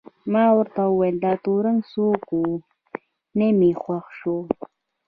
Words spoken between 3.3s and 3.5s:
نه